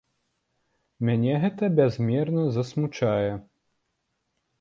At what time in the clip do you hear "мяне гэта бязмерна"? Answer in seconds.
1.09-2.45